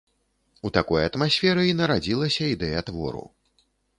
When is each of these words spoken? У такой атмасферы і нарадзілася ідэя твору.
У 0.67 0.71
такой 0.77 1.01
атмасферы 1.09 1.67
і 1.67 1.77
нарадзілася 1.83 2.43
ідэя 2.55 2.79
твору. 2.91 3.23